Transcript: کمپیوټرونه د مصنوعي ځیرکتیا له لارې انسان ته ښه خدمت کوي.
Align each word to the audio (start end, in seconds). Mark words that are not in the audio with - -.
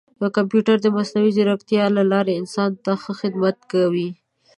کمپیوټرونه 0.35 0.81
د 0.83 0.87
مصنوعي 0.97 1.31
ځیرکتیا 1.37 1.83
له 1.97 2.03
لارې 2.11 2.33
انسان 2.41 2.71
ته 2.83 2.91
ښه 3.01 3.13
خدمت 3.21 3.57
کوي. 3.71 4.09